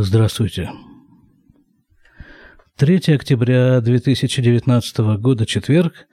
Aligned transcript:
Здравствуйте. 0.00 0.70
3 2.76 3.14
октября 3.14 3.80
2019 3.80 4.98
года, 5.18 5.44
четверг. 5.44 6.06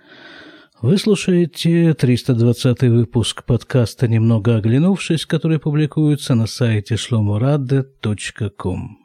Вы 0.82 0.98
слушаете 0.98 1.94
320 1.94 2.82
выпуск 2.82 3.46
подкаста 3.46 4.08
«Немного 4.08 4.56
оглянувшись», 4.56 5.28
который 5.28 5.60
публикуется 5.60 6.34
на 6.34 6.48
сайте 6.48 6.96
shlomurade.com. 6.96 8.98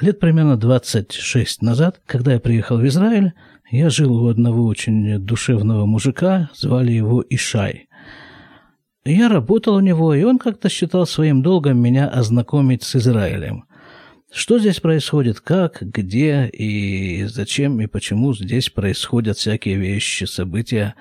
Лет 0.00 0.20
примерно 0.20 0.56
26 0.56 1.60
назад, 1.60 2.00
когда 2.06 2.32
я 2.32 2.40
приехал 2.40 2.78
в 2.78 2.86
Израиль, 2.86 3.34
я 3.70 3.90
жил 3.90 4.24
у 4.24 4.28
одного 4.28 4.64
очень 4.64 5.18
душевного 5.18 5.84
мужика, 5.84 6.48
звали 6.54 6.92
его 6.92 7.22
Ишай. 7.28 7.87
Я 9.10 9.30
работал 9.30 9.76
у 9.76 9.80
него, 9.80 10.12
и 10.12 10.22
он 10.22 10.38
как-то 10.38 10.68
считал 10.68 11.06
своим 11.06 11.42
долгом 11.42 11.78
меня 11.78 12.08
ознакомить 12.08 12.82
с 12.82 12.96
Израилем. 12.96 13.64
Что 14.30 14.58
здесь 14.58 14.80
происходит, 14.80 15.40
как, 15.40 15.78
где 15.80 16.46
и 16.46 17.24
зачем 17.24 17.80
и 17.80 17.86
почему 17.86 18.34
здесь 18.34 18.68
происходят 18.68 19.38
всякие 19.38 19.76
вещи, 19.76 20.24
события. 20.24 20.94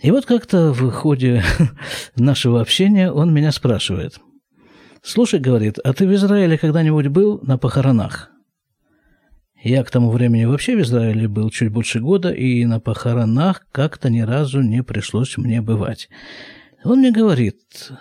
И 0.00 0.10
вот 0.10 0.26
как-то 0.26 0.72
в 0.72 0.90
ходе 0.90 1.44
нашего 2.16 2.60
общения 2.60 3.12
он 3.12 3.32
меня 3.32 3.52
спрашивает. 3.52 4.18
«Слушай,— 5.00 5.38
говорит,— 5.40 5.78
а 5.84 5.92
ты 5.92 6.08
в 6.08 6.14
Израиле 6.14 6.58
когда-нибудь 6.58 7.06
был 7.06 7.38
на 7.42 7.56
похоронах?» 7.56 8.30
Я 9.62 9.84
к 9.84 9.92
тому 9.92 10.10
времени 10.10 10.44
вообще 10.44 10.76
в 10.76 10.80
Израиле 10.80 11.28
был 11.28 11.50
чуть 11.50 11.70
больше 11.70 12.00
года, 12.00 12.32
и 12.32 12.64
на 12.64 12.80
похоронах 12.80 13.64
как-то 13.70 14.10
ни 14.10 14.20
разу 14.20 14.60
не 14.60 14.82
пришлось 14.82 15.36
мне 15.36 15.62
бывать. 15.62 16.08
Он 16.84 16.98
мне 16.98 17.12
говорит, 17.12 17.92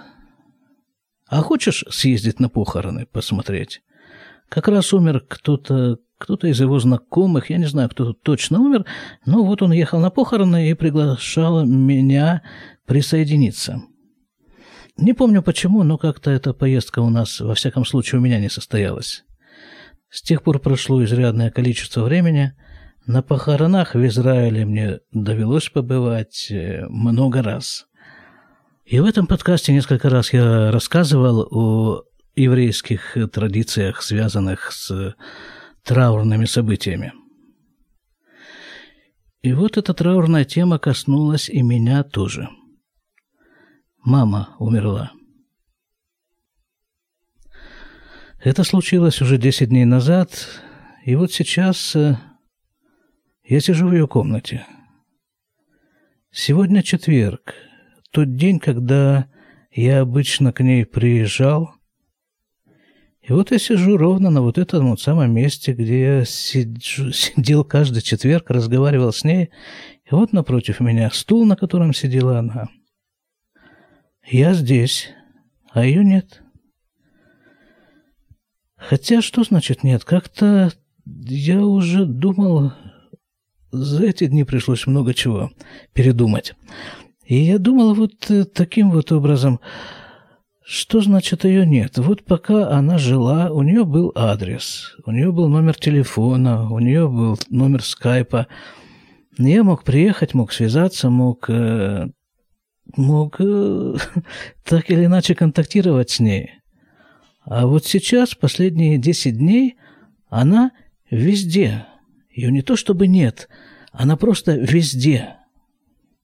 а 1.27 1.41
хочешь 1.41 1.85
съездить 1.89 2.39
на 2.39 2.49
похороны, 2.49 3.05
посмотреть? 3.05 3.81
Как 4.49 4.67
раз 4.67 4.91
умер 4.91 5.23
кто-то, 5.27 5.99
кто-то 6.17 6.47
из 6.47 6.59
его 6.59 6.79
знакомых, 6.79 7.49
я 7.49 7.57
не 7.57 7.67
знаю, 7.67 7.89
кто 7.89 8.05
тут 8.05 8.21
точно 8.23 8.59
умер, 8.59 8.85
но 9.25 9.43
вот 9.45 9.61
он 9.61 9.71
ехал 9.71 9.99
на 9.99 10.09
похороны 10.09 10.69
и 10.69 10.73
приглашал 10.73 11.65
меня 11.65 12.41
присоединиться. 12.85 13.81
Не 14.97 15.13
помню 15.13 15.41
почему, 15.41 15.83
но 15.83 15.97
как-то 15.97 16.31
эта 16.31 16.53
поездка 16.53 16.99
у 16.99 17.09
нас, 17.09 17.39
во 17.39 17.55
всяком 17.55 17.85
случае, 17.85 18.19
у 18.19 18.23
меня 18.23 18.39
не 18.39 18.49
состоялась. 18.49 19.23
С 20.09 20.21
тех 20.21 20.43
пор 20.43 20.59
прошло 20.59 21.03
изрядное 21.03 21.49
количество 21.49 22.03
времени. 22.03 22.53
На 23.05 23.21
похоронах 23.21 23.95
в 23.95 24.05
Израиле 24.05 24.65
мне 24.65 24.99
довелось 25.13 25.69
побывать 25.69 26.47
э, 26.51 26.85
много 26.89 27.41
раз– 27.41 27.85
и 28.91 28.99
в 28.99 29.05
этом 29.05 29.25
подкасте 29.25 29.71
несколько 29.71 30.09
раз 30.09 30.33
я 30.33 30.69
рассказывал 30.69 31.47
о 31.49 32.03
еврейских 32.35 33.15
традициях, 33.31 34.01
связанных 34.01 34.73
с 34.73 35.15
траурными 35.85 36.43
событиями. 36.43 37.13
И 39.43 39.53
вот 39.53 39.77
эта 39.77 39.93
траурная 39.93 40.43
тема 40.43 40.77
коснулась 40.77 41.47
и 41.47 41.61
меня 41.61 42.03
тоже. 42.03 42.49
Мама 44.03 44.57
умерла. 44.59 45.13
Это 48.43 48.65
случилось 48.65 49.21
уже 49.21 49.37
10 49.37 49.69
дней 49.69 49.85
назад, 49.85 50.31
и 51.05 51.15
вот 51.15 51.31
сейчас 51.31 51.95
э, 51.95 52.17
я 53.45 53.61
сижу 53.61 53.87
в 53.87 53.93
ее 53.93 54.09
комнате. 54.09 54.65
Сегодня 56.29 56.83
четверг, 56.83 57.55
тот 58.11 58.35
день, 58.35 58.59
когда 58.59 59.27
я 59.71 60.01
обычно 60.01 60.53
к 60.53 60.61
ней 60.61 60.85
приезжал, 60.85 61.71
и 63.21 63.33
вот 63.33 63.51
я 63.51 63.59
сижу 63.59 63.97
ровно 63.97 64.29
на 64.29 64.41
вот 64.41 64.57
этом 64.57 64.89
вот 64.89 64.99
самом 64.99 65.33
месте, 65.33 65.73
где 65.73 66.01
я 66.01 66.25
сиджу, 66.25 67.11
сидел 67.13 67.63
каждый 67.63 68.01
четверг, 68.01 68.49
разговаривал 68.49 69.13
с 69.13 69.23
ней, 69.23 69.51
и 70.05 70.15
вот 70.15 70.33
напротив 70.33 70.79
меня 70.79 71.09
стул, 71.11 71.45
на 71.45 71.55
котором 71.55 71.93
сидела 71.93 72.39
она. 72.39 72.67
Я 74.27 74.53
здесь, 74.53 75.09
а 75.71 75.85
ее 75.85 76.03
нет. 76.03 76.41
Хотя 78.75 79.21
что 79.21 79.43
значит 79.43 79.83
нет? 79.83 80.03
Как-то 80.03 80.71
я 81.05 81.61
уже 81.63 82.05
думал, 82.05 82.73
за 83.71 84.05
эти 84.05 84.25
дни 84.27 84.43
пришлось 84.43 84.87
много 84.87 85.13
чего 85.13 85.51
передумать. 85.93 86.55
И 87.31 87.43
я 87.45 87.59
думал 87.59 87.93
вот 87.93 88.29
э, 88.29 88.43
таким 88.43 88.91
вот 88.91 89.13
образом, 89.13 89.61
что 90.65 90.99
значит 90.99 91.45
ее 91.45 91.65
нет? 91.65 91.97
Вот 91.97 92.25
пока 92.25 92.71
она 92.71 92.97
жила, 92.97 93.49
у 93.51 93.61
нее 93.61 93.85
был 93.85 94.11
адрес, 94.15 94.97
у 95.05 95.11
нее 95.11 95.31
был 95.31 95.47
номер 95.47 95.75
телефона, 95.75 96.69
у 96.69 96.79
нее 96.79 97.07
был 97.07 97.39
номер 97.49 97.83
скайпа. 97.83 98.47
Я 99.37 99.63
мог 99.63 99.85
приехать, 99.85 100.33
мог 100.33 100.51
связаться, 100.51 101.09
мог, 101.09 101.49
э, 101.49 102.09
мог 102.97 103.37
э, 103.39 103.95
так 104.65 104.91
или 104.91 105.05
иначе 105.05 105.33
контактировать 105.33 106.09
с 106.09 106.19
ней. 106.19 106.51
А 107.45 107.65
вот 107.65 107.85
сейчас, 107.85 108.35
последние 108.35 108.97
10 108.97 109.37
дней, 109.37 109.77
она 110.29 110.71
везде. 111.09 111.85
Ее 112.29 112.51
не 112.51 112.61
то 112.61 112.75
чтобы 112.75 113.07
нет, 113.07 113.47
она 113.93 114.17
просто 114.17 114.57
везде. 114.57 115.37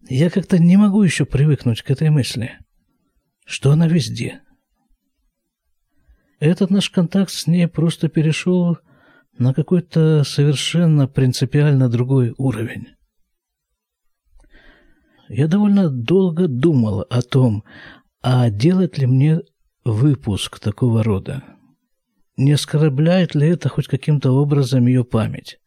Я 0.10 0.30
как-то 0.30 0.58
не 0.58 0.78
могу 0.78 1.04
еще 1.04 1.26
привыкнуть 1.26 1.82
к 1.82 1.92
этой 1.92 2.10
мысли, 2.10 2.58
что 3.46 3.72
она 3.72 3.88
везде. 3.88 4.42
Этот 6.40 6.70
наш 6.70 6.90
контакт 6.90 7.32
с 7.32 7.46
ней 7.46 7.68
просто 7.68 8.08
перешел 8.08 8.78
на 9.38 9.54
какой-то 9.54 10.24
совершенно 10.24 11.08
принципиально 11.08 11.90
другой 11.90 12.34
уровень. 12.38 12.88
Я 15.28 15.48
довольно 15.48 15.90
долго 15.90 16.48
думал 16.48 17.02
о 17.02 17.22
том, 17.22 17.66
а 18.22 18.50
делать 18.50 18.98
ли 18.98 19.08
мне 19.08 19.42
выпуск 19.84 20.60
такого 20.60 21.04
рода. 21.04 21.44
Не 22.38 22.54
оскорбляет 22.54 23.36
ли 23.36 23.50
это 23.50 23.68
хоть 23.68 23.88
каким-то 23.88 24.32
образом 24.32 24.88
ее 24.88 25.04
память? 25.04 25.60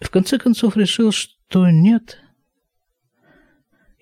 В 0.00 0.10
конце 0.10 0.38
концов 0.38 0.76
решил, 0.76 1.12
что 1.12 1.70
нет– 1.70 2.18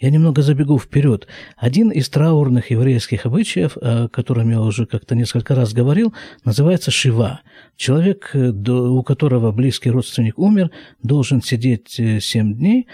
я 0.04 0.10
немного 0.10 0.42
забегу 0.42 0.78
вперед. 0.78 1.26
Один 1.56 1.91
из 1.91 2.10
траурных 2.10 2.70
еврейских 2.70 3.25
обычаев, 3.25 3.78
о 3.78 4.09
котором 4.09 4.50
я 4.50 4.60
уже 4.60 4.84
как-то 4.84 5.15
несколько 5.15 5.54
раз 5.54 5.72
говорил, 5.72 6.12
называется 6.44 6.91
шива. 6.91 7.41
Человек, 7.76 8.31
э, 8.34 8.50
у 8.50 9.03
которого 9.03 9.50
близкий 9.50 9.88
родственник 9.88 10.38
умер, 10.38 10.70
должен 11.03 11.41
сидеть 11.41 11.98
э, 11.98 12.20
семь 12.20 12.54
дней, 12.54 12.87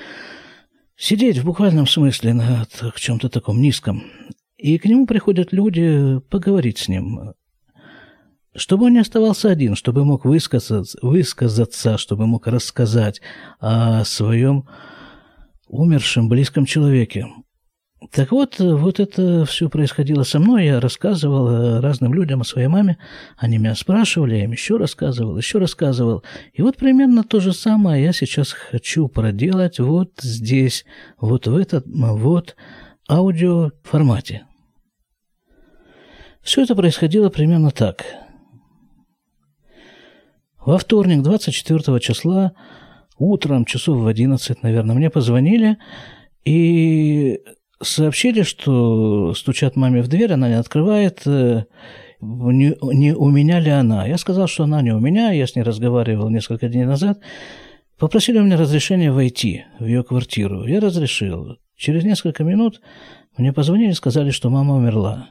сидеть 0.97 1.39
в 1.39 1.45
буквальном 1.45 1.89
смысле 1.89 2.33
на 2.35 2.69
чем-то 2.95 3.29
таком 3.29 3.61
низком. 3.61 4.05
И 4.57 4.79
к 4.79 4.85
нему 4.85 5.05
приходят 5.05 5.53
люди 5.53 6.21
поговорить 6.31 6.79
с 6.79 6.87
ним, 6.87 7.33
чтобы 8.55 8.87
он 8.87 8.93
не 8.93 9.01
оставался 9.01 9.51
один, 9.51 9.75
чтобы 9.75 10.05
мог 10.05 10.25
высказаться, 10.25 10.97
высказаться 11.03 11.99
чтобы 11.99 12.29
мог 12.29 12.47
рассказать 12.47 13.21
о 13.59 14.05
своем 14.05 14.69
умершем 15.71 16.29
близком 16.29 16.67
человеке. 16.67 17.27
Так 18.13 18.33
вот, 18.33 18.59
вот 18.59 18.99
это 18.99 19.45
все 19.45 19.69
происходило 19.69 20.23
со 20.23 20.41
мной. 20.41 20.65
Я 20.65 20.81
рассказывал 20.81 21.49
э, 21.49 21.81
разным 21.81 22.15
людям 22.15 22.41
о 22.41 22.45
своей 22.45 22.67
маме. 22.67 22.97
Они 23.37 23.59
меня 23.59 23.75
спрашивали, 23.75 24.37
я 24.37 24.45
им 24.45 24.53
еще 24.53 24.79
рассказывал, 24.79 25.37
еще 25.37 25.59
рассказывал. 25.59 26.25
И 26.55 26.63
вот 26.63 26.77
примерно 26.77 27.25
то 27.25 27.41
же 27.41 27.53
самое 27.53 28.03
я 28.03 28.13
сейчас 28.13 28.53
хочу 28.53 29.07
проделать 29.09 29.79
вот 29.79 30.13
здесь, 30.23 30.87
вот 31.21 31.47
в 31.47 31.57
этом 31.57 31.83
вот 31.87 32.57
аудиоформате. 33.09 34.47
Все 36.43 36.63
это 36.63 36.75
происходило 36.75 37.29
примерно 37.29 37.71
так. 37.71 38.05
Во 40.65 40.79
вторник, 40.79 41.23
24 41.23 42.01
числа, 42.01 42.53
утром, 43.21 43.65
часов 43.65 43.99
в 43.99 44.07
11, 44.07 44.63
наверное, 44.63 44.97
мне 44.97 45.11
позвонили 45.11 45.77
и 46.45 47.41
сообщили, 47.83 48.43
что 48.43 49.35
стучат 49.35 49.77
маме 49.77 50.03
в 50.03 50.09
дверь, 50.09 50.33
она 50.33 50.49
не 50.49 50.59
открывает, 50.59 51.23
э, 51.27 51.65
не, 52.21 52.77
не 52.95 53.15
у 53.15 53.31
меня 53.31 53.61
ли 53.61 53.71
она. 53.71 54.07
Я 54.07 54.19
сказал, 54.19 54.47
что 54.47 54.65
она 54.65 54.83
не 54.83 54.93
у 54.93 55.01
меня, 55.01 55.31
я 55.33 55.47
с 55.47 55.55
ней 55.55 55.63
разговаривал 55.63 56.29
несколько 56.31 56.69
дней 56.69 56.85
назад. 56.85 57.21
Попросили 57.99 58.39
у 58.39 58.45
меня 58.45 58.57
разрешения 58.57 59.13
войти 59.13 59.65
в 59.79 59.85
ее 59.85 60.03
квартиру. 60.03 60.67
Я 60.67 60.81
разрешил. 60.81 61.59
Через 61.77 62.05
несколько 62.05 62.45
минут 62.45 62.81
мне 63.37 63.53
позвонили 63.53 63.91
и 63.91 63.95
сказали, 63.95 64.31
что 64.31 64.51
мама 64.51 64.77
умерла. 64.77 65.31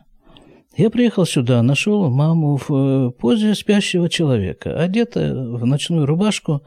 Я 0.77 0.89
приехал 0.89 1.25
сюда, 1.25 1.61
нашел 1.61 2.09
маму 2.09 2.57
в 2.57 2.71
э, 2.71 3.11
позе 3.11 3.53
спящего 3.55 4.07
человека, 4.07 4.79
одета 4.79 5.33
в 5.33 5.65
ночную 5.65 6.05
рубашку, 6.05 6.61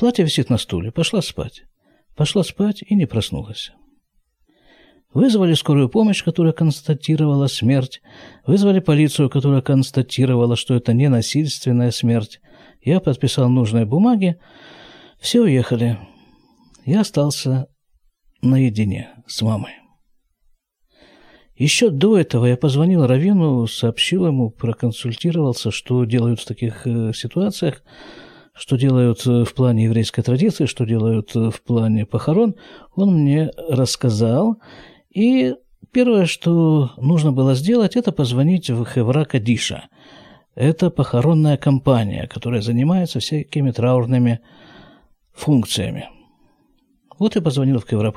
Платье 0.00 0.24
висит 0.24 0.48
на 0.48 0.56
стуле. 0.56 0.90
Пошла 0.90 1.20
спать. 1.20 1.64
Пошла 2.16 2.42
спать 2.42 2.82
и 2.82 2.94
не 2.94 3.04
проснулась. 3.04 3.70
Вызвали 5.12 5.52
скорую 5.52 5.90
помощь, 5.90 6.24
которая 6.24 6.54
констатировала 6.54 7.48
смерть. 7.48 8.00
Вызвали 8.46 8.80
полицию, 8.80 9.28
которая 9.28 9.60
констатировала, 9.60 10.56
что 10.56 10.74
это 10.74 10.94
не 10.94 11.10
насильственная 11.10 11.90
смерть. 11.90 12.40
Я 12.80 13.00
подписал 13.00 13.50
нужные 13.50 13.84
бумаги. 13.84 14.38
Все 15.20 15.42
уехали. 15.42 15.98
Я 16.86 17.02
остался 17.02 17.66
наедине 18.40 19.10
с 19.26 19.42
мамой. 19.42 19.72
Еще 21.56 21.90
до 21.90 22.16
этого 22.16 22.46
я 22.46 22.56
позвонил 22.56 23.06
Равину, 23.06 23.66
сообщил 23.66 24.26
ему, 24.26 24.48
проконсультировался, 24.48 25.70
что 25.70 26.06
делают 26.06 26.40
в 26.40 26.46
таких 26.46 26.86
э, 26.86 27.12
ситуациях, 27.12 27.82
что 28.54 28.76
делают 28.76 29.26
э, 29.26 29.44
в 29.44 29.54
плане 29.54 29.84
еврейской 29.84 30.22
традиции, 30.22 30.66
что 30.66 30.84
делают 30.84 31.34
э, 31.34 31.50
в 31.50 31.62
плане 31.62 32.06
похорон. 32.06 32.54
Он 32.94 33.14
мне 33.14 33.50
рассказал, 33.68 34.56
и 35.10 35.54
первое, 35.92 36.26
что 36.26 36.90
нужно 36.96 37.32
было 37.32 37.54
сделать, 37.54 37.96
это 37.96 38.12
позвонить 38.12 38.70
в 38.70 38.84
Хевра 38.84 39.24
Кадиша. 39.24 39.84
Это 40.54 40.90
похоронная 40.90 41.56
компания, 41.56 42.26
которая 42.26 42.60
занимается 42.60 43.20
всякими 43.20 43.70
траурными 43.70 44.40
функциями. 45.32 46.08
Вот 47.18 47.34
я 47.36 47.42
позвонил 47.42 47.78
в 47.78 47.88
Хевра 47.88 48.12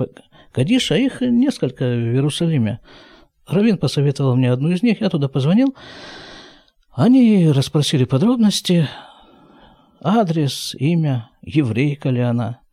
Кадиша, 0.51 0.95
их 0.95 1.21
несколько 1.21 1.83
в 1.85 2.13
Иерусалиме. 2.13 2.79
Равин 3.47 3.77
посоветовал 3.77 4.35
мне 4.35 4.51
одну 4.51 4.71
из 4.71 4.83
них, 4.83 5.01
я 5.01 5.09
туда 5.09 5.27
позвонил. 5.27 5.75
Они 6.91 7.49
расспросили 7.49 8.05
подробности, 8.05 8.87
адрес, 10.03 10.75
имя, 10.77 11.31
еврейка 11.41 12.09
ли 12.09 12.21
она 12.21 12.63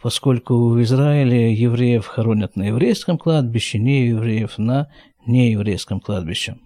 поскольку 0.00 0.68
в 0.70 0.82
Израиле 0.82 1.52
евреев 1.52 2.06
хоронят 2.06 2.56
на 2.56 2.64
еврейском 2.64 3.18
кладбище, 3.18 3.78
не 3.78 4.08
евреев 4.08 4.58
на 4.58 4.88
нееврейском 5.26 6.00
кладбище. 6.00 6.56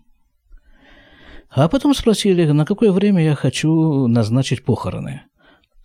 А 1.48 1.68
потом 1.68 1.94
спросили, 1.94 2.46
на 2.46 2.64
какое 2.64 2.92
время 2.92 3.22
я 3.22 3.34
хочу 3.34 4.06
назначить 4.06 4.64
похороны. 4.64 5.22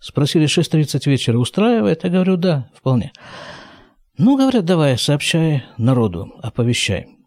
Спросили, 0.00 0.46
6.30 0.46 1.10
вечера 1.10 1.38
устраивает? 1.38 2.04
Я 2.04 2.10
говорю, 2.10 2.36
да, 2.36 2.70
вполне. 2.74 3.12
Ну, 4.16 4.36
говорят, 4.36 4.64
давай, 4.64 4.96
сообщай 4.96 5.64
народу, 5.76 6.32
оповещай. 6.42 7.17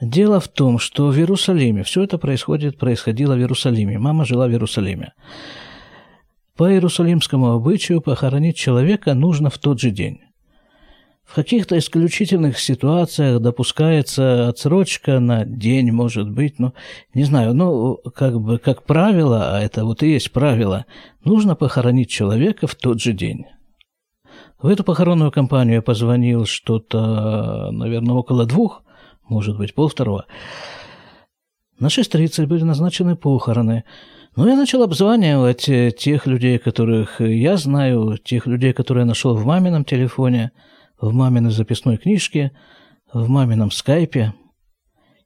Дело 0.00 0.38
в 0.38 0.48
том, 0.48 0.78
что 0.78 1.08
в 1.08 1.16
Иерусалиме, 1.16 1.82
все 1.82 2.04
это 2.04 2.18
происходит, 2.18 2.78
происходило 2.78 3.34
в 3.34 3.38
Иерусалиме. 3.38 3.98
Мама 3.98 4.24
жила 4.24 4.46
в 4.46 4.50
Иерусалиме. 4.50 5.12
По 6.56 6.70
иерусалимскому 6.72 7.52
обычаю 7.52 8.00
похоронить 8.00 8.56
человека 8.56 9.14
нужно 9.14 9.50
в 9.50 9.58
тот 9.58 9.80
же 9.80 9.90
день. 9.90 10.20
В 11.24 11.34
каких-то 11.34 11.76
исключительных 11.78 12.58
ситуациях 12.58 13.40
допускается 13.40 14.48
отсрочка 14.48 15.20
на 15.20 15.44
день, 15.44 15.92
может 15.92 16.30
быть, 16.30 16.58
ну, 16.58 16.72
не 17.12 17.24
знаю, 17.24 17.54
ну, 17.54 17.96
как 18.14 18.40
бы, 18.40 18.58
как 18.58 18.84
правило, 18.84 19.56
а 19.56 19.60
это 19.60 19.84
вот 19.84 20.02
и 20.02 20.12
есть 20.12 20.32
правило, 20.32 20.86
нужно 21.24 21.54
похоронить 21.54 22.08
человека 22.08 22.66
в 22.66 22.74
тот 22.74 23.00
же 23.00 23.12
день. 23.12 23.44
В 24.60 24.68
эту 24.68 24.84
похоронную 24.84 25.30
компанию 25.30 25.76
я 25.76 25.82
позвонил 25.82 26.46
что-то, 26.46 27.70
наверное, 27.72 28.14
около 28.14 28.46
двух, 28.46 28.82
может 29.28 29.56
быть, 29.56 29.74
полвторого. 29.74 30.26
На 31.78 31.86
6.30 31.86 32.46
были 32.46 32.64
назначены 32.64 33.16
похороны– 33.16 33.84
ну, 34.38 34.46
я 34.46 34.54
начал 34.54 34.84
обзванивать 34.84 35.68
э, 35.68 35.90
тех 35.90 36.28
людей, 36.28 36.60
которых 36.60 37.20
я 37.20 37.56
знаю, 37.56 38.18
тех 38.18 38.46
людей, 38.46 38.72
которые 38.72 39.02
я 39.02 39.06
нашел 39.06 39.34
в 39.34 39.44
мамином 39.44 39.84
телефоне, 39.84 40.52
в 41.00 41.12
маминой 41.12 41.50
записной 41.50 41.96
книжке, 41.96 42.52
в 43.12 43.28
мамином 43.28 43.72
скайпе. 43.72 44.34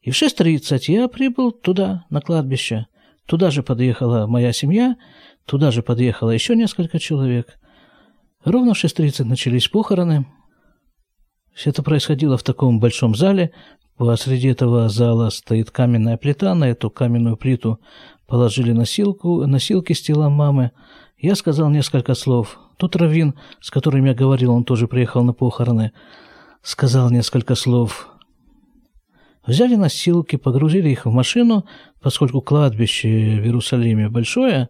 И 0.00 0.10
в 0.10 0.14
6.30 0.14 0.84
я 0.86 1.08
прибыл 1.08 1.52
туда, 1.52 2.06
на 2.08 2.22
кладбище. 2.22 2.86
Туда 3.26 3.50
же 3.50 3.62
подъехала 3.62 4.26
моя 4.26 4.50
семья, 4.54 4.96
туда 5.44 5.72
же 5.72 5.82
подъехало 5.82 6.30
еще 6.30 6.56
несколько 6.56 6.98
человек. 6.98 7.58
Ровно 8.44 8.72
в 8.72 8.82
6.30 8.82 9.24
начались 9.24 9.68
похороны. 9.68 10.24
Все 11.52 11.68
это 11.68 11.82
происходило 11.82 12.38
в 12.38 12.42
таком 12.42 12.80
большом 12.80 13.14
зале. 13.14 13.52
Посреди 14.04 14.48
этого 14.48 14.88
зала 14.88 15.30
стоит 15.30 15.70
каменная 15.70 16.16
плита. 16.16 16.56
На 16.56 16.68
эту 16.68 16.90
каменную 16.90 17.36
плиту 17.36 17.78
Положили 18.26 18.72
носилку, 18.72 19.46
носилки 19.46 19.92
с 19.92 20.02
телом 20.02 20.32
мамы. 20.32 20.72
Я 21.18 21.36
сказал 21.36 21.70
несколько 21.70 22.14
слов. 22.14 22.58
Тут 22.78 22.96
Равин, 22.96 23.34
с 23.60 23.70
которым 23.70 24.06
я 24.06 24.12
говорил, 24.12 24.52
он 24.52 24.64
тоже 24.64 24.88
приехал 24.88 25.22
на 25.22 25.32
похороны, 25.32 25.92
сказал 26.62 27.10
несколько 27.10 27.54
слов. 27.54 28.08
Взяли 29.46 29.76
носилки, 29.76 30.34
погрузили 30.34 30.88
их 30.88 31.06
в 31.06 31.12
машину, 31.12 31.64
поскольку 32.00 32.40
кладбище 32.40 33.08
в 33.08 33.44
Иерусалиме 33.44 34.08
большое, 34.08 34.68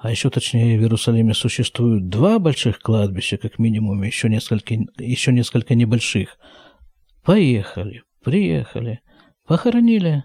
а 0.00 0.12
еще 0.12 0.30
точнее 0.30 0.78
в 0.78 0.82
Иерусалиме 0.82 1.34
существуют 1.34 2.08
два 2.08 2.38
больших 2.38 2.78
кладбища, 2.78 3.38
как 3.38 3.58
минимум, 3.58 4.04
еще 4.04 4.28
несколько, 4.28 4.76
еще 4.98 5.32
несколько 5.32 5.74
небольших. 5.74 6.38
Поехали, 7.24 8.04
приехали, 8.26 8.98
похоронили, 9.46 10.24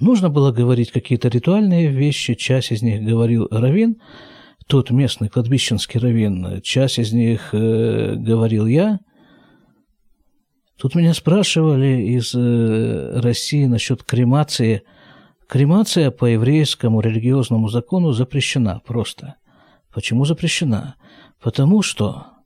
Нужно 0.00 0.30
было 0.30 0.52
говорить 0.52 0.92
какие-то 0.92 1.28
ритуальные 1.28 1.88
вещи, 1.88 2.34
часть 2.34 2.70
из 2.70 2.82
них 2.82 3.02
говорил 3.02 3.48
Равин, 3.50 3.96
тот 4.68 4.90
местный 4.90 5.28
кладбищенский 5.28 5.98
Равин, 5.98 6.60
часть 6.62 7.00
из 7.00 7.12
них 7.12 7.48
э, 7.52 8.14
говорил 8.14 8.66
я. 8.66 9.00
Тут 10.78 10.94
меня 10.94 11.14
спрашивали 11.14 12.16
из 12.16 12.32
э, 12.32 13.20
России 13.20 13.64
насчет 13.66 14.04
кремации. 14.04 14.82
Кремация 15.48 16.12
по 16.12 16.26
еврейскому 16.26 17.00
религиозному 17.00 17.68
закону 17.68 18.12
запрещена 18.12 18.80
просто. 18.86 19.34
Почему 19.92 20.24
запрещена? 20.24 20.94
Потому 21.42 21.82
что 21.82 22.37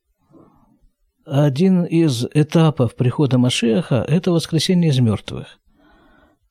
один 1.25 1.85
из 1.85 2.25
этапов 2.33 2.95
прихода 2.95 3.39
Машеха– 3.39 4.05
это 4.09 4.33
воскресение 4.33 4.91
из 4.91 4.99
мертвых 4.99 5.59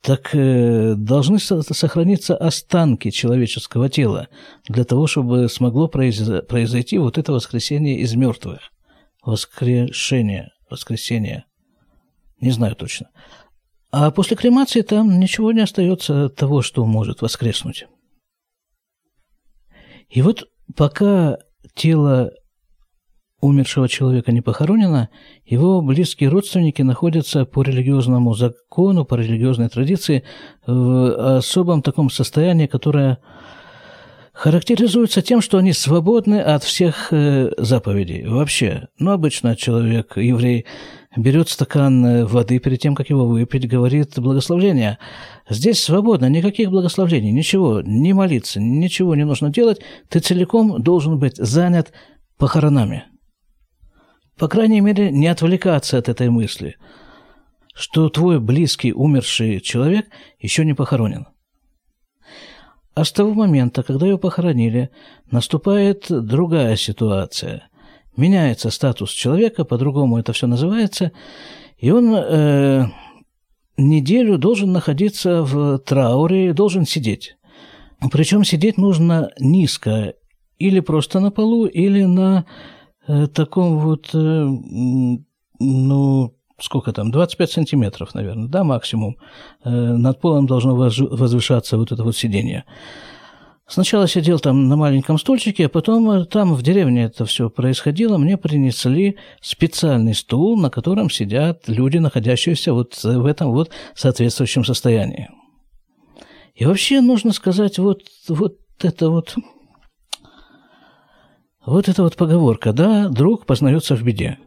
так 0.01 0.33
э, 0.33 0.95
должны 0.95 1.37
сохраниться 1.39 2.35
останки 2.35 3.11
человеческого 3.11 3.87
тела 3.87 4.27
для 4.67 4.83
того, 4.83 5.05
чтобы 5.07 5.47
смогло 5.47 5.87
произойти 5.87 6.97
вот 6.97 7.17
это 7.17 7.31
воскресение 7.31 7.99
из 7.99 8.15
мертвых. 8.15 8.71
Воскрешение, 9.23 10.49
воскресение. 10.69 11.45
Не 12.39 12.49
знаю 12.49 12.75
точно. 12.75 13.09
А 13.91 14.09
после 14.09 14.35
кремации 14.35 14.81
там 14.81 15.19
ничего 15.19 15.51
не 15.51 15.61
остается 15.61 16.29
того, 16.29 16.63
что 16.63 16.83
может 16.85 17.21
воскреснуть. 17.21 17.85
И 20.09 20.23
вот 20.23 20.45
пока 20.75 21.37
тело 21.75 22.31
умершего 23.41 23.89
человека 23.89 24.31
не 24.31 24.41
похоронено, 24.41 25.09
его 25.45 25.81
близкие 25.81 26.29
родственники 26.29 26.81
находятся 26.83 27.45
по 27.45 27.63
религиозному 27.63 28.33
закону, 28.35 29.03
по 29.03 29.15
религиозной 29.15 29.69
традиции 29.69 30.23
в 30.65 31.37
особом 31.37 31.81
таком 31.81 32.09
состоянии, 32.09 32.67
которое 32.67 33.17
характеризуется 34.31 35.21
тем, 35.21 35.41
что 35.41 35.57
они 35.57 35.73
свободны 35.73 36.39
от 36.39 36.63
всех 36.63 37.11
э, 37.11 37.51
заповедей. 37.57 38.25
Вообще, 38.25 38.87
ну, 38.97 39.11
обычно 39.11 39.55
человек, 39.55 40.15
еврей, 40.15 40.65
берет 41.17 41.49
стакан 41.49 42.05
э, 42.05 42.25
воды 42.25 42.59
перед 42.59 42.79
тем, 42.79 42.95
как 42.95 43.09
его 43.09 43.27
выпить, 43.27 43.67
говорит 43.67 44.17
благословление. 44.17 44.99
Здесь 45.49 45.83
свободно, 45.83 46.27
никаких 46.29 46.69
благословений, 46.69 47.31
ничего, 47.31 47.81
не 47.81 48.13
молиться, 48.13 48.61
ничего 48.61 49.15
не 49.15 49.25
нужно 49.25 49.49
делать. 49.49 49.81
Ты 50.09 50.19
целиком 50.19 50.81
должен 50.81 51.19
быть 51.19 51.37
занят 51.37 51.91
похоронами– 52.37 53.05
по 54.37 54.47
крайней 54.47 54.81
мере, 54.81 55.11
не 55.11 55.27
отвлекаться 55.27 55.97
от 55.97 56.09
этой 56.09 56.29
мысли, 56.29 56.77
что 57.73 58.09
твой 58.09 58.39
близкий 58.39 58.93
умерший 58.93 59.59
человек 59.61 60.07
еще 60.39 60.65
не 60.65 60.73
похоронен. 60.73 61.27
А 62.93 63.05
с 63.05 63.11
того 63.11 63.33
момента, 63.33 63.83
когда 63.83 64.07
его 64.07 64.17
похоронили, 64.17 64.89
наступает 65.29 66.07
другая 66.09 66.75
ситуация. 66.75 67.69
Меняется 68.17 68.69
статус 68.69 69.11
человека, 69.11 69.63
по-другому 69.63 70.17
это 70.17 70.33
все 70.33 70.47
называется, 70.47 71.13
и 71.77 71.89
он 71.91 72.13
э, 72.13 72.85
неделю 73.77 74.37
должен 74.37 74.73
находиться 74.73 75.43
в 75.43 75.79
трауре, 75.79 76.53
должен 76.53 76.85
сидеть. 76.85 77.37
Причем 78.11 78.43
сидеть 78.43 78.77
нужно 78.77 79.31
низко, 79.39 80.15
или 80.59 80.79
просто 80.79 81.19
на 81.19 81.31
полу, 81.31 81.65
или 81.65 82.03
на 82.03 82.45
таком 83.07 83.79
вот, 83.79 84.09
э, 84.13 84.47
ну, 85.59 86.33
сколько 86.59 86.93
там, 86.93 87.11
25 87.11 87.51
сантиметров, 87.51 88.13
наверное, 88.13 88.47
да, 88.47 88.63
максимум. 88.63 89.17
Э, 89.63 89.69
над 89.69 90.19
полом 90.19 90.47
должно 90.47 90.75
возвышаться 90.75 91.77
вот 91.77 91.91
это 91.91 92.03
вот 92.03 92.15
сиденье. 92.15 92.65
Сначала 93.67 94.05
сидел 94.05 94.39
там 94.39 94.67
на 94.67 94.75
маленьком 94.75 95.17
стульчике, 95.17 95.67
а 95.67 95.69
потом 95.69 96.11
э, 96.11 96.25
там 96.25 96.53
в 96.53 96.61
деревне 96.61 97.05
это 97.05 97.25
все 97.25 97.49
происходило. 97.49 98.17
Мне 98.17 98.37
принесли 98.37 99.17
специальный 99.41 100.13
стул, 100.13 100.57
на 100.57 100.69
котором 100.69 101.09
сидят 101.09 101.67
люди, 101.67 101.97
находящиеся 101.97 102.73
вот 102.73 103.01
в 103.01 103.25
этом 103.25 103.51
вот 103.51 103.71
соответствующем 103.95 104.65
состоянии. 104.65 105.29
И 106.53 106.65
вообще 106.65 107.01
нужно 107.01 107.31
сказать, 107.31 107.79
вот, 107.79 108.03
вот 108.27 108.57
это 108.81 109.09
вот, 109.09 109.35
вот 111.65 111.89
эта 111.89 112.03
вот 112.03 112.15
поговорка, 112.15 112.73
да, 112.73 113.09
друг 113.09 113.45
познается 113.45 113.95
в 113.95 114.03
беде. 114.03 114.37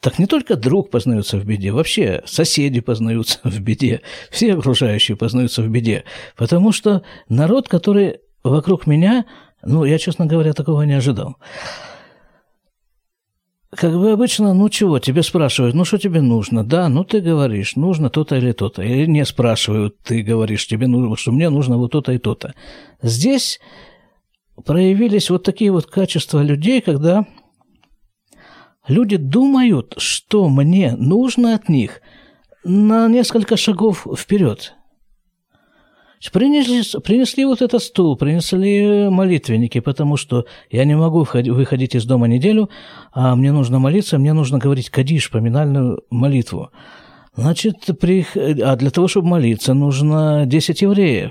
Так 0.00 0.18
не 0.18 0.26
только 0.26 0.56
друг 0.56 0.90
познается 0.90 1.36
в 1.36 1.44
беде, 1.44 1.72
вообще 1.72 2.22
соседи 2.24 2.80
познаются 2.80 3.38
в 3.44 3.60
беде, 3.60 4.00
все 4.30 4.54
окружающие 4.54 5.16
познаются 5.16 5.62
в 5.62 5.68
беде. 5.68 6.04
Потому 6.36 6.72
что 6.72 7.02
народ, 7.28 7.68
который 7.68 8.20
вокруг 8.42 8.86
меня, 8.86 9.26
ну, 9.62 9.84
я, 9.84 9.98
честно 9.98 10.24
говоря, 10.24 10.54
такого 10.54 10.82
не 10.82 10.94
ожидал. 10.94 11.36
Как 13.76 13.92
бы 13.92 14.10
обычно, 14.10 14.52
ну 14.52 14.68
чего, 14.68 14.98
тебе 14.98 15.22
спрашивают, 15.22 15.76
ну 15.76 15.84
что 15.84 15.96
тебе 15.96 16.20
нужно? 16.20 16.64
Да, 16.64 16.88
ну 16.88 17.04
ты 17.04 17.20
говоришь, 17.20 17.76
нужно 17.76 18.10
то-то 18.10 18.36
или 18.36 18.50
то-то. 18.50 18.82
Или 18.82 19.06
не 19.06 19.24
спрашивают, 19.24 19.96
ты 20.02 20.22
говоришь, 20.22 20.66
тебе 20.66 20.88
нужно, 20.88 21.14
что 21.16 21.30
мне 21.30 21.50
нужно 21.50 21.76
вот 21.76 21.92
то-то 21.92 22.10
и 22.12 22.18
то-то. 22.18 22.54
Здесь 23.00 23.60
проявились 24.64 25.30
вот 25.30 25.42
такие 25.42 25.70
вот 25.70 25.86
качества 25.86 26.42
людей, 26.42 26.80
когда 26.80 27.26
люди 28.88 29.16
думают, 29.16 29.94
что 29.98 30.48
мне 30.48 30.94
нужно 30.96 31.54
от 31.54 31.68
них 31.68 32.00
на 32.64 33.08
несколько 33.08 33.56
шагов 33.56 34.06
вперед. 34.16 34.74
Принесли, 36.32 37.00
принесли 37.00 37.46
вот 37.46 37.62
этот 37.62 37.82
стул, 37.82 38.14
принесли 38.14 39.08
молитвенники, 39.08 39.80
потому 39.80 40.18
что 40.18 40.44
я 40.70 40.84
не 40.84 40.94
могу 40.94 41.20
выходить 41.20 41.94
из 41.94 42.04
дома 42.04 42.28
неделю, 42.28 42.68
а 43.12 43.34
мне 43.34 43.52
нужно 43.52 43.78
молиться, 43.78 44.18
мне 44.18 44.34
нужно 44.34 44.58
говорить 44.58 44.90
кадиш, 44.90 45.30
поминальную 45.30 46.02
молитву. 46.10 46.70
Значит, 47.36 47.88
при... 48.00 48.26
а 48.34 48.74
для 48.74 48.90
того, 48.90 49.06
чтобы 49.06 49.28
молиться, 49.28 49.72
нужно 49.72 50.44
10 50.46 50.82
евреев. 50.82 51.30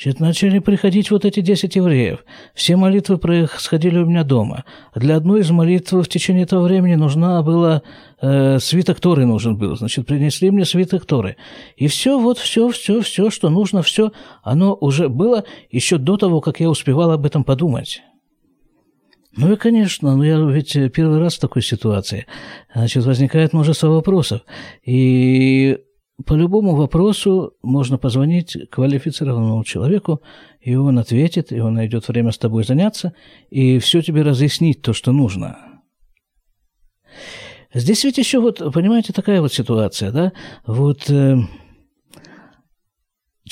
Значит, 0.00 0.20
начали 0.20 0.58
приходить 0.60 1.10
вот 1.10 1.24
эти 1.24 1.40
10 1.40 1.74
евреев. 1.74 2.24
Все 2.54 2.76
молитвы 2.76 3.18
происходили 3.18 3.98
у 3.98 4.06
меня 4.06 4.22
дома. 4.22 4.64
Для 4.94 5.16
одной 5.16 5.40
из 5.40 5.50
молитв 5.50 5.92
в 5.92 6.06
течение 6.06 6.44
этого 6.44 6.62
времени 6.62 6.94
нужна 6.94 7.42
была 7.42 7.82
э, 8.22 8.58
свиток 8.60 9.00
Торы 9.00 9.26
нужен 9.26 9.56
был. 9.56 9.76
Значит, 9.76 10.06
принесли 10.06 10.52
мне 10.52 10.64
свиток 10.64 11.04
Торы. 11.04 11.36
И 11.76 11.88
все, 11.88 12.18
вот 12.18 12.38
все, 12.38 12.70
все, 12.70 13.00
все, 13.00 13.28
что 13.30 13.50
нужно, 13.50 13.82
все, 13.82 14.12
оно 14.44 14.78
уже 14.80 15.08
было 15.08 15.44
еще 15.70 15.98
до 15.98 16.16
того, 16.16 16.40
как 16.40 16.60
я 16.60 16.70
успевал 16.70 17.10
об 17.10 17.26
этом 17.26 17.42
подумать. 17.42 18.02
Ну 19.36 19.52
и, 19.52 19.56
конечно, 19.56 20.16
ну 20.16 20.22
я 20.22 20.38
ведь 20.38 20.72
первый 20.92 21.18
раз 21.18 21.36
в 21.36 21.40
такой 21.40 21.62
ситуации. 21.62 22.26
Значит, 22.74 23.04
возникает 23.04 23.52
множество 23.52 23.88
вопросов. 23.88 24.42
И 24.84 25.78
по 26.26 26.34
любому 26.34 26.74
вопросу 26.74 27.54
можно 27.62 27.96
позвонить 27.98 28.56
квалифицированному 28.70 29.64
человеку, 29.64 30.20
и 30.60 30.74
он 30.74 30.98
ответит, 30.98 31.52
и 31.52 31.60
он 31.60 31.74
найдет 31.74 32.08
время 32.08 32.32
с 32.32 32.38
тобой 32.38 32.64
заняться, 32.64 33.14
и 33.50 33.78
все 33.78 34.02
тебе 34.02 34.22
разъяснить 34.22 34.82
то, 34.82 34.92
что 34.92 35.12
нужно. 35.12 35.58
Здесь 37.72 38.02
ведь 38.02 38.18
еще 38.18 38.40
вот, 38.40 38.58
понимаете, 38.72 39.12
такая 39.12 39.40
вот 39.40 39.52
ситуация, 39.52 40.10
да? 40.10 40.32
Вот 40.66 41.08
э, 41.08 41.38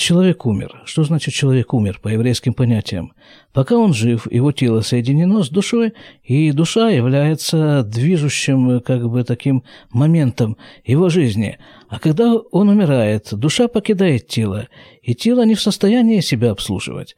Человек 0.09 0.47
умер. 0.47 0.81
Что 0.85 1.03
значит 1.03 1.35
человек 1.35 1.71
умер 1.71 1.99
по 2.01 2.07
еврейским 2.07 2.55
понятиям? 2.55 3.13
Пока 3.53 3.77
он 3.77 3.93
жив, 3.93 4.25
его 4.31 4.51
тело 4.51 4.81
соединено 4.81 5.43
с 5.43 5.49
душой, 5.49 5.93
и 6.23 6.51
душа 6.51 6.89
является 6.89 7.83
движущим 7.83 8.79
как 8.79 9.07
бы 9.07 9.23
таким 9.23 9.63
моментом 9.91 10.57
его 10.83 11.09
жизни. 11.09 11.59
А 11.89 11.99
когда 11.99 12.33
он 12.33 12.69
умирает, 12.69 13.27
душа 13.33 13.67
покидает 13.67 14.25
тело, 14.25 14.67
и 15.03 15.13
тело 15.13 15.45
не 15.45 15.53
в 15.53 15.61
состоянии 15.61 16.21
себя 16.21 16.49
обслуживать. 16.49 17.15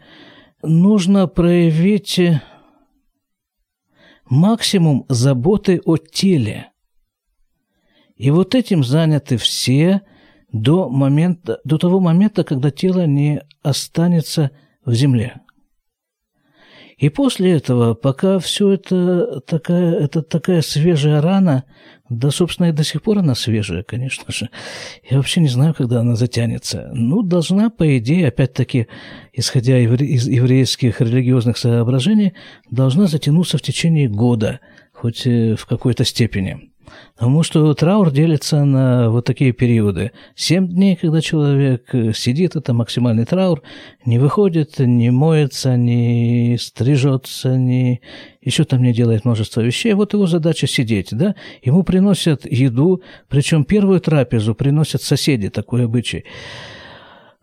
Нужно 0.61 1.27
проявить 1.27 2.19
максимум 4.29 5.05
заботы 5.07 5.79
о 5.85 5.95
теле. 5.95 6.71
И 8.17 8.31
вот 8.31 8.53
этим 8.53 8.83
заняты 8.83 9.37
все 9.37 10.01
до, 10.51 10.89
момента, 10.89 11.59
до 11.63 11.77
того 11.77 11.99
момента, 11.99 12.43
когда 12.43 12.71
тело 12.71 13.05
не 13.05 13.41
останется 13.63 14.51
в 14.85 14.93
земле. 14.93 15.41
И 16.97 17.09
после 17.09 17.53
этого, 17.53 17.95
пока 17.95 18.37
все 18.37 18.73
это 18.73 19.41
такая, 19.41 19.95
это 19.95 20.21
такая 20.21 20.61
свежая 20.61 21.19
рана, 21.19 21.63
да, 22.09 22.29
собственно, 22.29 22.67
и 22.67 22.71
до 22.73 22.83
сих 22.83 23.01
пор 23.01 23.19
она 23.19 23.33
свежая, 23.33 23.81
конечно 23.81 24.25
же. 24.31 24.49
Я 25.09 25.17
вообще 25.17 25.41
не 25.41 25.47
знаю, 25.47 25.73
когда 25.73 26.01
она 26.01 26.15
затянется. 26.15 26.91
Ну, 26.93 27.23
должна, 27.23 27.71
по 27.71 27.97
идее, 27.97 28.27
опять-таки, 28.27 28.87
исходя 29.33 29.79
из 29.79 30.27
еврейских 30.27 31.01
религиозных 31.01 31.57
соображений, 31.57 32.33
должна 32.69 33.07
затянуться 33.07 33.57
в 33.57 33.63
течение 33.63 34.07
года, 34.07 34.59
хоть 34.93 35.25
э, 35.25 35.55
в 35.55 35.65
какой-то 35.65 36.03
степени. 36.05 36.70
Потому 37.15 37.43
что 37.43 37.73
траур 37.73 38.11
делится 38.11 38.65
на 38.65 39.09
вот 39.09 39.25
такие 39.25 39.51
периоды. 39.51 40.11
Семь 40.35 40.67
дней, 40.67 40.95
когда 40.95 41.21
человек 41.21 41.89
сидит, 42.15 42.55
это 42.55 42.73
максимальный 42.73 43.25
траур, 43.25 43.61
не 44.05 44.19
выходит, 44.19 44.79
не 44.79 45.11
моется, 45.11 45.75
не 45.75 46.57
стрижется, 46.59 47.57
не 47.57 48.01
еще 48.41 48.63
там 48.63 48.81
не 48.81 48.93
делает 48.93 49.25
множество 49.25 49.61
вещей. 49.61 49.93
Вот 49.93 50.13
его 50.13 50.25
задача 50.25 50.67
сидеть, 50.67 51.09
да? 51.11 51.35
Ему 51.61 51.83
приносят 51.83 52.45
еду, 52.51 53.03
причем 53.29 53.63
первую 53.63 54.01
трапезу 54.01 54.55
приносят 54.55 55.03
соседи, 55.03 55.49
такой 55.49 55.85
обычай. 55.85 56.25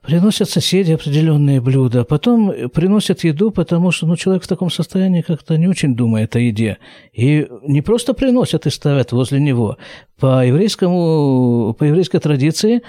Приносят 0.09 0.49
соседи 0.49 0.93
определенные 0.93 1.61
блюда, 1.61 2.03
потом 2.03 2.71
приносят 2.71 3.25
еду, 3.25 3.50
потому 3.50 3.91
что 3.91 4.07
ну, 4.07 4.17
человек 4.17 4.43
в 4.43 4.49
таком 4.49 4.71
состоянии 4.71 5.21
как-то 5.21 5.59
не 5.59 5.69
очень 5.69 5.95
думает 5.95 6.35
о 6.35 6.38
еде. 6.38 6.79
И 7.12 7.47
не 7.61 7.83
просто 7.83 8.15
приносят 8.15 8.67
и 8.67 8.71
ставят 8.71 9.12
возле 9.12 9.38
него. 9.38 9.77
По, 10.19 10.47
еврейскому, 10.47 11.75
по 11.79 11.85
еврейской 11.85 12.21
традиции 12.21 12.81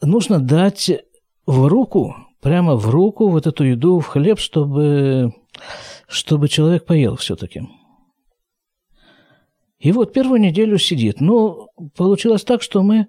нужно 0.00 0.38
дать 0.38 0.92
в 1.46 1.66
руку, 1.66 2.14
прямо 2.40 2.76
в 2.76 2.90
руку 2.90 3.26
вот 3.26 3.48
эту 3.48 3.64
еду, 3.64 3.98
в 3.98 4.06
хлеб, 4.06 4.38
чтобы, 4.38 5.34
чтобы 6.06 6.48
человек 6.48 6.84
поел 6.84 7.16
все-таки. 7.16 7.62
И 9.80 9.90
вот 9.90 10.12
первую 10.12 10.40
неделю 10.40 10.78
сидит. 10.78 11.20
Но 11.20 11.70
ну, 11.76 11.90
получилось 11.96 12.44
так, 12.44 12.62
что 12.62 12.84
мы, 12.84 13.08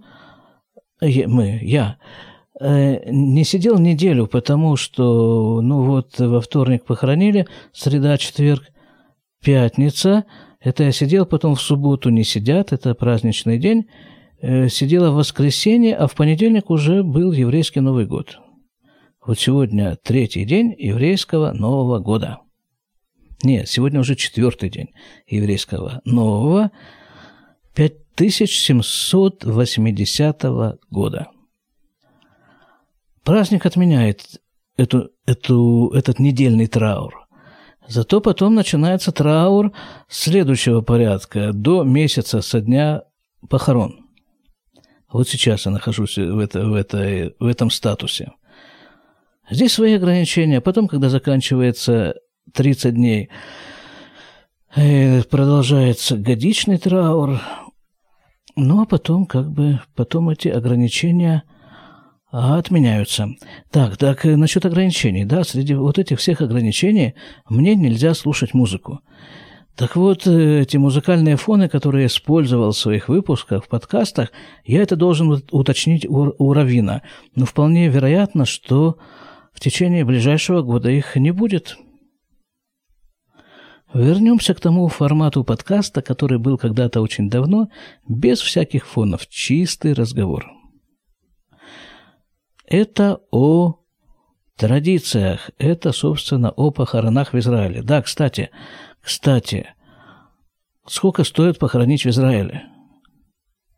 мы, 1.01 1.59
я, 1.61 1.99
не 2.59 3.43
сидел 3.43 3.77
неделю, 3.77 4.27
потому 4.27 4.75
что, 4.75 5.61
ну 5.61 5.83
вот, 5.83 6.19
во 6.19 6.41
вторник 6.41 6.85
похоронили, 6.85 7.47
среда, 7.71 8.17
четверг, 8.17 8.63
пятница. 9.43 10.25
Это 10.59 10.83
я 10.83 10.91
сидел, 10.91 11.25
потом 11.25 11.55
в 11.55 11.61
субботу 11.61 12.09
не 12.09 12.23
сидят, 12.23 12.73
это 12.73 12.95
праздничный 12.95 13.59
день. 13.59 13.85
Э, 14.41 14.67
сидела 14.69 15.11
в 15.11 15.15
воскресенье, 15.15 15.95
а 15.95 16.07
в 16.07 16.15
понедельник 16.15 16.69
уже 16.69 17.03
был 17.03 17.31
еврейский 17.31 17.79
Новый 17.79 18.05
год. 18.05 18.37
Вот 19.25 19.39
сегодня 19.39 19.97
третий 20.03 20.43
день 20.45 20.75
еврейского 20.77 21.53
Нового 21.53 21.99
года. 21.99 22.39
Нет, 23.43 23.69
сегодня 23.69 23.99
уже 23.99 24.15
четвертый 24.15 24.69
день 24.69 24.87
еврейского 25.27 26.01
Нового 26.05 26.71
5780 27.75 30.43
года. 30.89 31.27
Праздник 33.27 33.65
отменяет 33.65 34.39
эту, 34.77 35.09
эту, 35.25 35.91
этот 35.93 36.17
недельный 36.17 36.67
траур. 36.67 37.27
Зато 37.85 38.21
потом 38.21 38.55
начинается 38.55 39.11
траур 39.11 39.73
следующего 40.07 40.79
порядка, 40.79 41.51
до 41.51 41.83
месяца 41.83 42.41
со 42.41 42.61
дня 42.61 43.03
похорон. 43.49 44.05
Вот 45.11 45.27
сейчас 45.27 45.65
я 45.65 45.73
нахожусь 45.73 46.17
в, 46.17 46.39
это, 46.39 46.65
в, 46.69 46.73
это, 46.73 47.33
в 47.37 47.47
этом 47.47 47.69
статусе. 47.69 48.31
Здесь 49.49 49.73
свои 49.73 49.95
ограничения. 49.95 50.61
Потом, 50.61 50.87
когда 50.87 51.09
заканчивается 51.09 52.15
30 52.53 52.95
дней, 52.95 53.29
э, 54.73 55.21
продолжается 55.23 56.15
годичный 56.15 56.77
траур. 56.77 57.41
Ну, 58.55 58.83
а 58.83 58.85
потом, 58.85 59.25
как 59.25 59.51
бы, 59.51 59.81
потом 59.95 60.29
эти 60.29 60.47
ограничения– 60.47 61.43
отменяются. 62.37 63.29
Так, 63.71 63.97
так, 63.97 64.23
насчет 64.23 64.65
ограничений, 64.65 65.25
да, 65.25 65.43
среди 65.43 65.73
вот 65.73 65.97
этих 65.97 66.19
всех 66.19 66.41
ограничений 66.41 67.15
мне 67.49 67.75
нельзя 67.75 68.13
слушать 68.13 68.53
музыку. 68.53 69.01
Так 69.75 69.95
вот, 69.95 70.25
э, 70.25 70.61
эти 70.61 70.77
музыкальные 70.77 71.35
фоны, 71.35 71.69
которые 71.69 72.01
я 72.01 72.07
использовал 72.07 72.71
в 72.71 72.77
своих 72.77 73.09
выпусках, 73.09 73.65
в 73.65 73.67
подкастах, 73.67 74.31
я 74.65 74.81
это 74.81 74.95
должен 74.95 75.43
уточнить 75.51 76.05
у, 76.05 76.33
у 76.37 76.53
Равина. 76.53 77.03
Но 77.35 77.45
вполне 77.45 77.87
вероятно, 77.87 78.45
что 78.45 78.97
в 79.53 79.59
течение 79.59 80.03
ближайшего 80.03 80.63
года 80.63 80.89
их 80.89 81.15
не 81.15 81.29
будет. 81.29 81.77
Вернемся 83.93 84.53
к 84.53 84.59
тому 84.59 84.87
формату 84.87 85.43
подкаста, 85.43 86.01
который 86.01 86.39
был 86.39 86.57
когда-то 86.57 86.99
очень 87.01 87.29
давно, 87.29 87.69
без 88.07 88.41
всяких 88.41 88.85
фонов, 88.85 89.27
чистый 89.27 89.93
разговор. 89.93 90.56
Это 92.67 93.21
о 93.31 93.79
традициях, 94.57 95.51
это, 95.57 95.93
собственно, 95.93 96.51
о 96.51 96.71
похоронах 96.71 97.31
в 97.31 97.39
Израиле. 97.39 97.81
Да, 97.81 98.01
кстати, 98.01 98.49
кстати, 99.01 99.69
сколько 100.85 101.23
стоит 101.23 101.59
похоронить 101.59 102.03
в 102.03 102.09
Израиле? 102.09 102.65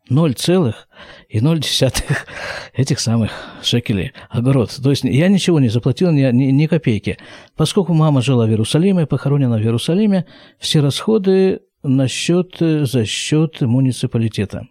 Ноль 0.08 0.34
целых 0.34 0.88
и 1.28 1.40
ноль 1.40 1.60
десятых 1.60 2.26
этих 2.74 2.98
самых 2.98 3.30
шекелей 3.62 4.12
огород. 4.28 4.76
То 4.82 4.90
есть 4.90 5.04
я 5.04 5.28
ничего 5.28 5.60
не 5.60 5.68
заплатил, 5.68 6.10
ни, 6.10 6.28
ни, 6.32 6.50
ни 6.50 6.66
копейки. 6.66 7.16
Поскольку 7.54 7.94
мама 7.94 8.22
жила 8.22 8.46
в 8.46 8.48
Иерусалиме, 8.48 9.06
похоронена 9.06 9.58
в 9.58 9.60
Иерусалиме, 9.60 10.26
все 10.58 10.80
расходы 10.80 11.60
на 11.84 12.08
счет, 12.08 12.56
за 12.58 13.04
счет 13.04 13.60
муниципалитета. 13.60 14.66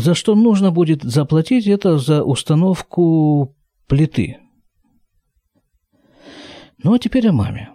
За 0.00 0.14
что 0.14 0.34
нужно 0.34 0.70
будет 0.70 1.02
заплатить, 1.02 1.66
это 1.66 1.98
за 1.98 2.24
установку 2.24 3.54
плиты. 3.86 4.38
Ну 6.82 6.94
а 6.94 6.98
теперь 6.98 7.28
о 7.28 7.32
маме. 7.32 7.68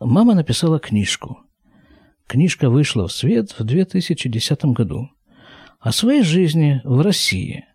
Мама 0.00 0.34
написала 0.34 0.80
книжку. 0.80 1.38
Книжка 2.26 2.70
вышла 2.70 3.06
в 3.06 3.12
свет 3.12 3.52
в 3.56 3.62
2010 3.62 4.64
году. 4.64 5.10
О 5.78 5.92
своей 5.92 6.22
жизни 6.22 6.80
в 6.82 7.00
России. 7.00 7.66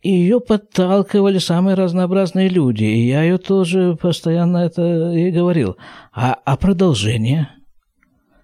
И 0.00 0.10
ее 0.10 0.40
подталкивали 0.40 1.38
самые 1.38 1.74
разнообразные 1.74 2.48
люди, 2.48 2.84
и 2.84 3.08
я 3.08 3.24
ее 3.24 3.38
тоже 3.38 3.98
постоянно 4.00 4.58
это 4.58 5.12
и 5.12 5.32
говорил. 5.32 5.76
А, 6.12 6.34
а 6.44 6.56
продолжение– 6.56 7.48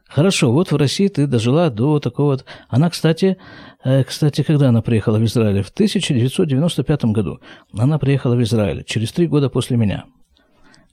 Хорошо, 0.08 0.52
вот 0.52 0.70
в 0.70 0.76
России 0.76 1.08
ты 1.08 1.26
дожила 1.26 1.68
до 1.68 1.98
такого 1.98 2.32
вот... 2.32 2.44
Она, 2.68 2.90
кстати, 2.90 3.38
э, 3.82 4.04
кстати, 4.04 4.42
когда 4.42 4.68
она 4.68 4.80
приехала 4.80 5.18
в 5.18 5.24
Израиль? 5.24 5.62
В 5.62 5.70
1995 5.70 7.04
году. 7.06 7.40
Она 7.76 7.98
приехала 7.98 8.36
в 8.36 8.42
Израиль, 8.42 8.84
через 8.84 9.12
три 9.12 9.26
года 9.26 9.48
после 9.48 9.76
меня. 9.76 10.04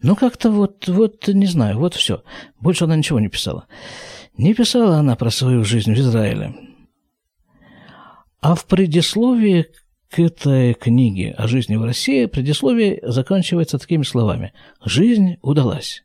Ну, 0.02 0.16
как-то 0.16 0.52
вот, 0.52 0.88
вот, 0.88 1.28
не 1.28 1.46
знаю, 1.46 1.78
вот 1.78 1.94
все. 1.94 2.24
Больше 2.60 2.86
она 2.86 2.96
ничего 2.96 3.20
не 3.20 3.30
писала. 3.30 3.68
Не 4.36 4.54
писала 4.54 4.98
она 4.98 5.16
про 5.16 5.30
свою 5.30 5.64
жизнь 5.64 5.94
в 5.94 5.98
Израиле. 5.98 6.56
А 8.42 8.56
в 8.56 8.66
предисловии 8.66 9.68
к 10.10 10.20
этой 10.20 10.74
книге 10.74 11.34
о 11.38 11.48
жизни 11.48 11.76
в 11.76 11.84
России 11.84 12.26
предисловие 12.26 13.00
заканчивается 13.04 13.78
такими 13.78 14.04
словами. 14.04 14.54
«Жизнь 14.84 15.38
удалась». 15.42 16.04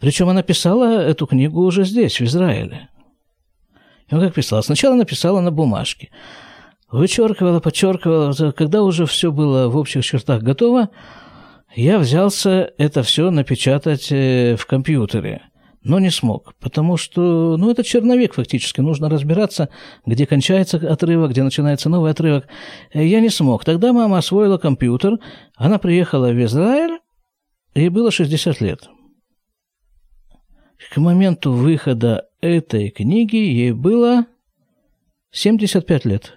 Причем 0.00 0.30
она 0.30 0.42
писала 0.42 1.02
эту 1.02 1.26
книгу 1.26 1.60
уже 1.60 1.84
здесь, 1.84 2.20
в 2.20 2.24
Израиле. 2.24 2.88
И 4.08 4.14
он 4.14 4.20
как 4.20 4.34
писала? 4.34 4.62
Сначала 4.62 4.94
написала 4.94 5.40
на 5.40 5.52
бумажке. 5.52 6.10
Вычеркивала, 6.90 7.60
подчеркивала. 7.60 8.52
Когда 8.52 8.82
уже 8.82 9.06
все 9.06 9.30
было 9.30 9.68
в 9.68 9.76
общих 9.76 10.04
чертах 10.04 10.42
готово, 10.42 10.88
я 11.76 11.98
взялся 11.98 12.72
это 12.78 13.02
все 13.02 13.30
напечатать 13.30 14.10
э, 14.10 14.56
в 14.56 14.66
компьютере. 14.66 15.42
Но 15.82 15.98
не 15.98 16.10
смог, 16.10 16.54
потому 16.60 16.98
что, 16.98 17.56
ну, 17.56 17.70
это 17.70 17.82
черновик 17.82 18.34
фактически, 18.34 18.80
нужно 18.82 19.08
разбираться, 19.08 19.70
где 20.04 20.26
кончается 20.26 20.76
отрывок, 20.76 21.30
где 21.30 21.42
начинается 21.42 21.88
новый 21.88 22.10
отрывок. 22.10 22.48
Э, 22.92 23.06
я 23.06 23.20
не 23.20 23.28
смог. 23.28 23.64
Тогда 23.64 23.92
мама 23.92 24.18
освоила 24.18 24.58
компьютер, 24.58 25.18
она 25.54 25.78
приехала 25.78 26.32
в 26.32 26.44
Израиль, 26.44 26.98
ей 27.74 27.88
было 27.88 28.10
60 28.10 28.60
лет. 28.60 28.88
К 30.88 30.96
моменту 30.96 31.52
выхода 31.52 32.26
этой 32.40 32.88
книги 32.88 33.36
ей 33.36 33.72
было 33.72 34.26
75 35.30 36.04
лет. 36.06 36.34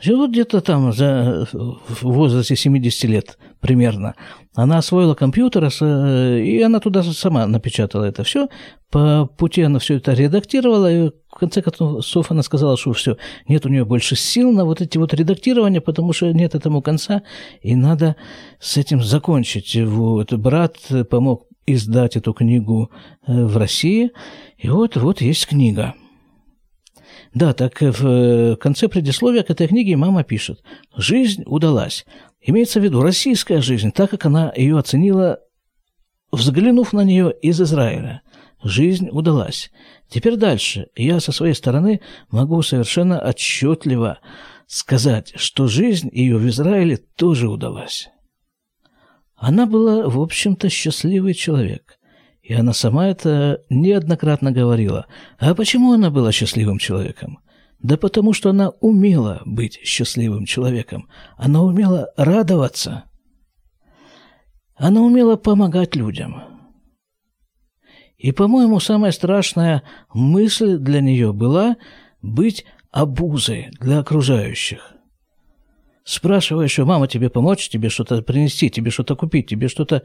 Живут 0.00 0.32
где-то 0.32 0.60
там 0.60 0.92
за, 0.92 1.46
в 1.52 2.02
возрасте 2.02 2.56
70 2.56 3.04
лет 3.04 3.38
примерно. 3.60 4.16
Она 4.54 4.78
освоила 4.78 5.14
компьютер, 5.14 5.66
и 5.66 6.60
она 6.60 6.80
туда 6.80 7.04
сама 7.04 7.46
напечатала 7.46 8.04
это 8.04 8.24
все. 8.24 8.48
По 8.90 9.26
пути 9.26 9.62
она 9.62 9.78
все 9.78 9.98
это 9.98 10.12
редактировала, 10.12 10.92
и 10.92 11.10
в 11.28 11.38
конце 11.38 11.62
концов 11.62 12.30
она 12.30 12.42
сказала, 12.42 12.76
что 12.76 12.92
все, 12.92 13.16
нет 13.46 13.64
у 13.64 13.68
нее 13.68 13.84
больше 13.84 14.16
сил 14.16 14.50
на 14.50 14.64
вот 14.64 14.80
эти 14.80 14.98
вот 14.98 15.14
редактирования, 15.14 15.80
потому 15.80 16.12
что 16.12 16.32
нет 16.32 16.56
этому 16.56 16.82
конца, 16.82 17.22
и 17.60 17.76
надо 17.76 18.16
с 18.58 18.76
этим 18.76 19.00
закончить. 19.00 19.76
Вот 19.76 20.32
брат 20.32 20.76
помог 21.08 21.46
издать 21.66 22.16
эту 22.16 22.32
книгу 22.32 22.90
э, 23.26 23.44
в 23.44 23.56
России. 23.56 24.10
И 24.58 24.68
вот, 24.68 24.96
вот 24.96 25.20
есть 25.20 25.46
книга. 25.46 25.94
Да, 27.34 27.54
так 27.54 27.80
в 27.80 28.56
конце 28.56 28.88
предисловия 28.88 29.42
к 29.42 29.50
этой 29.50 29.66
книге 29.66 29.96
мама 29.96 30.22
пишет. 30.22 30.62
«Жизнь 30.96 31.42
удалась». 31.46 32.04
Имеется 32.44 32.80
в 32.80 32.84
виду 32.84 33.00
российская 33.02 33.60
жизнь, 33.60 33.92
так 33.92 34.10
как 34.10 34.26
она 34.26 34.52
ее 34.56 34.76
оценила, 34.76 35.38
взглянув 36.32 36.92
на 36.92 37.02
нее 37.04 37.32
из 37.40 37.60
Израиля. 37.60 38.22
Жизнь 38.64 39.08
удалась. 39.10 39.70
Теперь 40.08 40.36
дальше. 40.36 40.88
Я 40.96 41.20
со 41.20 41.30
своей 41.30 41.54
стороны 41.54 42.00
могу 42.30 42.62
совершенно 42.62 43.20
отчетливо 43.20 44.18
сказать, 44.66 45.32
что 45.36 45.68
жизнь 45.68 46.10
ее 46.12 46.36
в 46.36 46.48
Израиле 46.48 46.96
тоже 46.96 47.48
удалась. 47.48 48.08
Она 49.42 49.66
была, 49.66 50.08
в 50.08 50.20
общем-то, 50.20 50.68
счастливый 50.68 51.34
человек. 51.34 51.98
И 52.42 52.54
она 52.54 52.72
сама 52.72 53.08
это 53.08 53.60
неоднократно 53.70 54.52
говорила. 54.52 55.06
А 55.40 55.52
почему 55.56 55.92
она 55.92 56.10
была 56.10 56.30
счастливым 56.30 56.78
человеком? 56.78 57.40
Да 57.80 57.96
потому 57.96 58.34
что 58.34 58.50
она 58.50 58.68
умела 58.80 59.42
быть 59.44 59.80
счастливым 59.82 60.44
человеком. 60.44 61.08
Она 61.36 61.60
умела 61.62 62.12
радоваться. 62.16 63.06
Она 64.76 65.00
умела 65.00 65.34
помогать 65.34 65.96
людям. 65.96 66.44
И, 68.18 68.30
по-моему, 68.30 68.78
самая 68.78 69.10
страшная 69.10 69.82
мысль 70.14 70.76
для 70.76 71.00
нее 71.00 71.32
была 71.32 71.78
быть 72.22 72.64
обузой 72.92 73.70
для 73.80 73.98
окружающих. 73.98 74.94
Спрашиваешь, 76.04 76.78
мама 76.78 77.06
тебе 77.06 77.30
помочь, 77.30 77.68
тебе 77.68 77.88
что-то 77.88 78.22
принести, 78.22 78.70
тебе 78.70 78.90
что-то 78.90 79.14
купить, 79.16 79.48
тебе 79.48 79.68
что-то... 79.68 80.02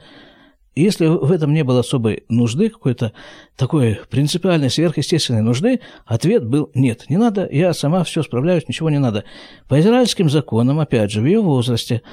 Если 0.75 1.07
в 1.07 1.31
этом 1.31 1.53
не 1.53 1.63
было 1.63 1.79
особой 1.79 2.23
нужды, 2.29 2.69
какой-то 2.69 3.11
такой 3.55 3.99
принципиальной, 4.11 4.69
сверхъестественной 4.69 5.41
нужды, 5.41 5.79
ответ 6.05 6.45
был 6.45 6.69
«нет, 6.75 7.05
не 7.09 7.17
надо, 7.17 7.49
я 7.51 7.73
сама 7.73 8.03
все 8.03 8.21
справляюсь, 8.21 8.67
ничего 8.67 8.91
не 8.91 8.99
надо». 8.99 9.23
По 9.67 9.79
израильским 9.79 10.29
законам, 10.29 10.79
опять 10.79 11.09
же, 11.09 11.21
в 11.21 11.25
ее 11.25 11.41
возрасте, 11.41 12.03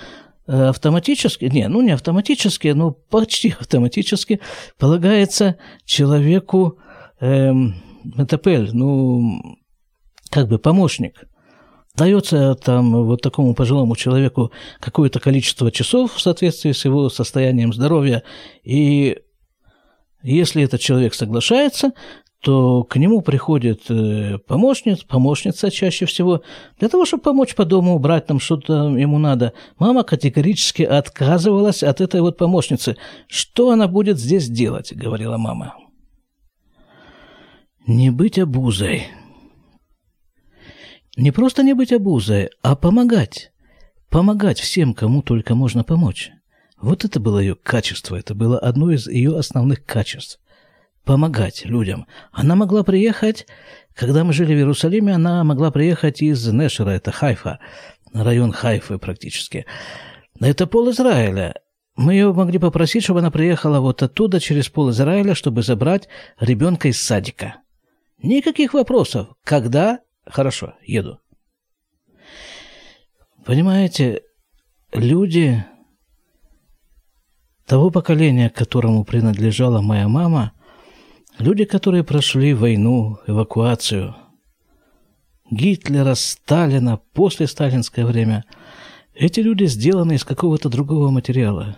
э, 0.47 0.68
автоматически, 0.68 1.44
не, 1.44 1.68
ну 1.68 1.83
не 1.83 1.90
автоматически, 1.90 2.68
но 2.68 2.92
почти 2.92 3.55
автоматически 3.61 4.40
полагается 4.79 5.59
человеку 5.85 6.79
эм, 7.20 7.75
метапель, 8.03 8.70
ну, 8.73 9.59
как 10.31 10.49
бы 10.49 10.59
помощник– 10.59 11.25
Дается 11.96 12.57
там 12.57 13.04
вот 13.04 13.22
такому 13.22 13.54
пожилому 13.54 13.94
человеку 13.94 14.50
какое-то 14.80 15.20
количество 15.20 15.70
часов 15.70 16.14
в 16.14 16.20
соответствии 16.20 16.72
с 16.72 16.85
его 16.85 17.09
состоянием 17.09 17.72
здоровья, 17.72 18.24
и 18.64 19.18
если 20.24 20.64
этот 20.64 20.80
человек 20.80 21.14
соглашается, 21.14 21.92
то 22.40 22.83
к 22.83 22.96
нему 22.96 23.22
приходит 23.22 23.90
э, 23.90 24.38
помощница, 24.38 25.07
помощница 25.07 25.70
чаще 25.70 26.04
всего, 26.04 26.42
для 26.78 26.88
того, 26.88 27.04
чтобы 27.04 27.22
помочь 27.22 27.54
по 27.54 27.64
дому, 27.64 27.94
убрать 27.94 28.26
там 28.26 28.40
что-то 28.40 28.88
ему 28.88 29.18
надо. 29.18 29.52
Мама 29.78 30.02
категорически 30.02 30.83
отказывалась 30.83 31.83
от 31.83 32.00
этой 32.00 32.20
вот 32.20 32.37
помощницы. 32.37 32.96
«Что 33.28 33.70
она 33.70 33.87
будет 33.87 34.18
здесь 34.18 34.48
делать?»– 34.48 34.92
говорила 34.94 35.38
мама. 35.38 35.76
«Не 37.87 38.11
быть 38.11 38.38
обузой», 38.38 39.07
не 41.16 41.31
просто 41.31 41.62
не 41.62 41.74
быть 41.74 41.92
обузой, 41.92 42.50
а 42.62 42.74
помогать. 42.74 43.53
Помогать 44.11 44.61
всем, 44.61 44.94
кому 44.94 45.22
только 45.22 45.55
можно 45.55 45.85
помочь. 45.85 46.31
Вот 46.81 47.05
это 47.05 47.20
было 47.20 47.38
ее 47.38 47.55
качество, 47.55 48.16
это 48.16 48.35
было 48.35 48.59
одно 48.59 48.90
из 48.90 49.07
ее 49.07 49.38
основных 49.38 49.85
качеств. 49.85 50.40
Помогать 51.05 51.64
людям. 51.64 52.07
Она 52.33 52.57
могла 52.57 52.83
приехать, 52.83 53.46
когда 53.94 54.24
мы 54.24 54.33
жили 54.33 54.55
в 54.55 54.59
Иерусалиме, 54.59 55.14
она 55.14 55.44
могла 55.44 55.70
приехать 55.70 56.22
из 56.22 56.46
Нешера, 56.48 56.90
это 56.90 57.12
Хайфа, 57.12 57.59
район 58.12 58.53
Хайфы 58.53 58.98
практически. 58.98 59.66
Это 60.40 60.66
пол 60.66 60.90
Израиля. 60.90 61.55
Мы 61.96 62.14
ее 62.14 62.33
могли 62.33 62.59
попросить, 62.59 63.05
чтобы 63.05 63.20
она 63.20 63.31
приехала 63.31 63.79
вот 63.79 64.03
оттуда, 64.03 64.40
через 64.40 64.68
пол 64.68 64.90
Израиля, 64.90 65.35
чтобы 65.35 65.62
забрать 65.62 66.09
ребенка 66.40 66.88
из 66.88 67.00
садика. 67.00 67.57
Никаких 68.20 68.74
вопросов. 68.74 69.29
Когда 69.44 70.00
Хорошо, 70.26 70.74
еду. 70.82 71.20
Понимаете, 73.44 74.22
люди 74.92 75.64
того 77.66 77.90
поколения, 77.90 78.50
к 78.50 78.54
которому 78.54 79.04
принадлежала 79.04 79.80
моя 79.80 80.08
мама, 80.08 80.52
люди, 81.38 81.64
которые 81.64 82.04
прошли 82.04 82.54
войну, 82.54 83.18
эвакуацию, 83.26 84.16
Гитлера, 85.50 86.14
Сталина, 86.14 86.96
после 87.12 87.46
сталинское 87.46 88.06
время, 88.06 88.44
эти 89.14 89.40
люди 89.40 89.64
сделаны 89.64 90.14
из 90.14 90.24
какого-то 90.24 90.68
другого 90.68 91.10
материала. 91.10 91.76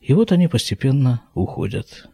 И 0.00 0.14
вот 0.14 0.32
они 0.32 0.48
постепенно 0.48 1.22
уходят. 1.34 2.08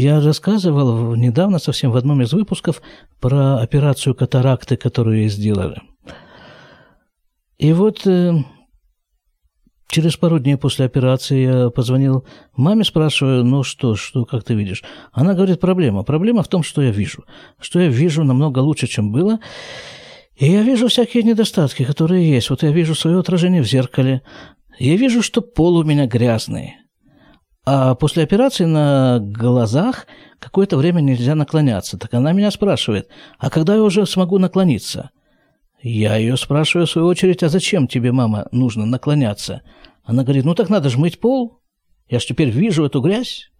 Я 0.00 0.20
рассказывал 0.20 1.16
недавно 1.16 1.58
совсем 1.58 1.90
в 1.90 1.96
одном 1.96 2.22
из 2.22 2.32
выпусков 2.32 2.82
про 3.18 3.58
операцию 3.58 4.14
катаракты, 4.14 4.76
которую 4.76 5.28
сделали. 5.28 5.82
И 7.58 7.72
вот 7.72 8.06
э, 8.06 8.32
через 9.88 10.16
пару 10.16 10.38
дней 10.38 10.56
после 10.56 10.84
операции 10.84 11.40
я 11.42 11.70
позвонил 11.70 12.24
маме, 12.54 12.84
спрашиваю, 12.84 13.42
ну 13.42 13.64
что, 13.64 13.96
что, 13.96 14.24
как 14.24 14.44
ты 14.44 14.54
видишь? 14.54 14.84
Она 15.10 15.34
говорит, 15.34 15.58
проблема. 15.58 16.04
Проблема 16.04 16.44
в 16.44 16.48
том, 16.48 16.62
что 16.62 16.80
я 16.80 16.92
вижу. 16.92 17.24
Что 17.58 17.80
я 17.80 17.88
вижу 17.88 18.22
намного 18.22 18.60
лучше, 18.60 18.86
чем 18.86 19.10
было. 19.10 19.40
И 20.36 20.48
я 20.48 20.62
вижу 20.62 20.86
всякие 20.86 21.24
недостатки, 21.24 21.84
которые 21.84 22.30
есть. 22.30 22.50
Вот 22.50 22.62
я 22.62 22.70
вижу 22.70 22.94
свое 22.94 23.18
отражение 23.18 23.62
в 23.62 23.68
зеркале. 23.68 24.22
Я 24.78 24.94
вижу, 24.94 25.22
что 25.22 25.40
пол 25.40 25.78
у 25.78 25.82
меня 25.82 26.06
грязный. 26.06 26.76
А 27.70 27.94
после 27.94 28.22
операции 28.22 28.64
на 28.64 29.18
глазах 29.20 30.06
какое-то 30.38 30.78
время 30.78 31.02
нельзя 31.02 31.34
наклоняться. 31.34 31.98
Так 31.98 32.14
она 32.14 32.32
меня 32.32 32.50
спрашивает, 32.50 33.10
а 33.38 33.50
когда 33.50 33.74
я 33.74 33.82
уже 33.82 34.06
смогу 34.06 34.38
наклониться? 34.38 35.10
Я 35.82 36.16
ее 36.16 36.38
спрашиваю 36.38 36.86
в 36.86 36.90
свою 36.90 37.06
очередь, 37.08 37.42
а 37.42 37.50
зачем 37.50 37.86
тебе, 37.86 38.10
мама, 38.10 38.48
нужно 38.52 38.86
наклоняться? 38.86 39.60
Она 40.02 40.22
говорит, 40.22 40.46
ну 40.46 40.54
так 40.54 40.70
надо 40.70 40.88
же 40.88 40.98
мыть 40.98 41.20
пол. 41.20 41.60
Я 42.08 42.20
ж 42.20 42.24
теперь 42.24 42.48
вижу 42.48 42.86
эту 42.86 43.02
грязь. 43.02 43.50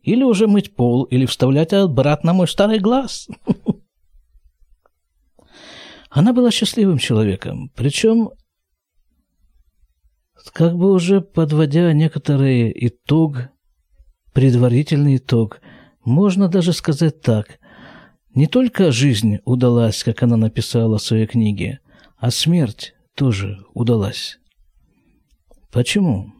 Или 0.00 0.22
уже 0.22 0.46
мыть 0.46 0.74
пол, 0.74 1.02
или 1.04 1.26
вставлять 1.26 1.74
обратно 1.74 2.32
мой 2.32 2.48
старый 2.48 2.78
глаз. 2.78 3.28
Она 6.08 6.32
была 6.32 6.50
счастливым 6.50 6.96
человеком, 6.96 7.70
причем 7.76 8.30
как 10.50 10.76
бы 10.76 10.92
уже 10.92 11.20
подводя 11.20 11.92
некоторый 11.92 12.72
итог, 12.86 13.48
предварительный 14.32 15.16
итог, 15.16 15.60
можно 16.04 16.48
даже 16.48 16.72
сказать 16.72 17.20
так. 17.20 17.58
Не 18.34 18.46
только 18.46 18.92
жизнь 18.92 19.38
удалась, 19.44 20.04
как 20.04 20.22
она 20.22 20.36
написала 20.36 20.98
в 20.98 21.02
своей 21.02 21.26
книге, 21.26 21.80
а 22.16 22.30
смерть 22.30 22.94
тоже 23.14 23.64
удалась. 23.74 24.38
Почему? 25.72 26.32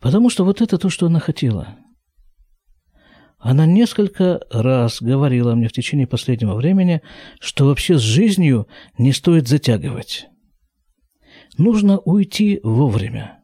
Потому 0.00 0.30
что 0.30 0.44
вот 0.44 0.60
это 0.60 0.78
то, 0.78 0.90
что 0.90 1.06
она 1.06 1.20
хотела. 1.20 1.76
Она 3.38 3.66
несколько 3.66 4.40
раз 4.50 5.02
говорила 5.02 5.54
мне 5.54 5.68
в 5.68 5.72
течение 5.72 6.06
последнего 6.06 6.54
времени, 6.54 7.02
что 7.40 7.66
вообще 7.66 7.98
с 7.98 8.02
жизнью 8.02 8.66
не 8.96 9.12
стоит 9.12 9.48
затягивать. 9.48 10.26
Нужно 11.56 11.98
уйти 11.98 12.60
вовремя. 12.62 13.40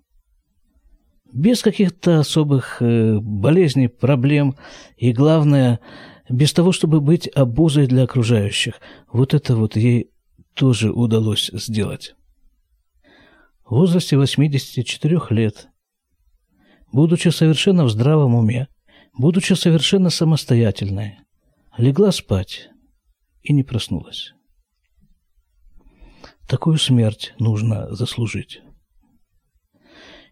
Без 1.33 1.63
каких-то 1.63 2.19
особых 2.19 2.83
э, 2.83 3.19
болезней, 3.21 3.89
проблем. 3.89 4.57
И 4.97 5.13
главное, 5.13 5.79
без 6.29 6.53
того, 6.53 6.73
чтобы 6.73 7.01
быть 7.01 7.29
обузой 7.35 7.87
для 7.87 8.03
окружающих. 8.03 8.81
Вот 9.13 9.33
это 9.33 9.55
вот 9.55 9.77
ей 9.77 10.11
тоже 10.55 10.91
удалось 10.93 11.51
сделать. 11.53 12.15
В 13.65 13.77
возрасте 13.77 14.17
84 14.17 15.21
лет, 15.31 15.69
будучи 16.93 17.29
совершенно 17.29 17.85
в 17.85 17.91
здравом 17.91 18.35
уме, 18.35 18.67
будучи 19.17 19.53
совершенно 19.53 20.11
самостоятельной, 20.11 21.21
легла 21.77 22.11
спать 22.11 22.71
и 23.43 23.53
не 23.53 23.63
проснулась. 23.63 24.35
Такую 26.51 26.79
смерть 26.79 27.33
нужно 27.39 27.95
заслужить. 27.95 28.61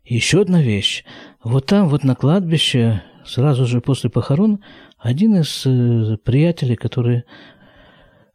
Еще 0.04 0.40
одна 0.40 0.60
вещь. 0.60 1.04
Вот 1.44 1.66
там, 1.66 1.88
вот 1.88 2.02
на 2.02 2.16
кладбище, 2.16 3.04
сразу 3.24 3.66
же 3.66 3.80
после 3.80 4.10
похорон, 4.10 4.58
один 4.98 5.36
из 5.36 5.64
э, 5.64 6.16
приятелей, 6.16 6.74
которые, 6.74 7.22